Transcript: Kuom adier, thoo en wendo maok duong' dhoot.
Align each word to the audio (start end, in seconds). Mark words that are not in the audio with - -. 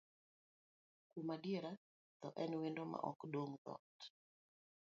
Kuom 1.11 1.27
adier, 1.35 1.65
thoo 2.19 2.35
en 2.43 2.51
wendo 2.61 2.83
maok 2.93 3.19
duong' 3.31 3.55
dhoot. 3.63 3.97